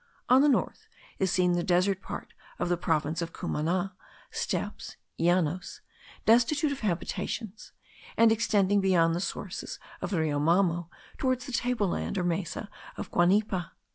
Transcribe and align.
On 0.29 0.41
the 0.41 0.49
north 0.49 0.87
is 1.19 1.31
seen 1.31 1.53
the 1.53 1.63
desert 1.63 2.01
part 2.01 2.33
of 2.57 2.69
the 2.69 2.75
province 2.75 3.21
of 3.21 3.33
Cumana, 3.33 3.93
steppes 4.31 4.97
(Llanos) 5.19 5.81
destitute 6.25 6.71
of 6.71 6.79
habitations, 6.79 7.71
and 8.17 8.31
extending 8.31 8.81
beyond 8.81 9.13
the 9.13 9.19
sources 9.19 9.77
of 10.01 10.09
the 10.09 10.19
Rio 10.21 10.39
Mamo, 10.39 10.89
toward 11.19 11.41
the 11.41 11.51
tableland 11.51 12.17
or 12.17 12.23
mesa 12.23 12.67
of 12.97 13.11
Guanipa. 13.11 13.73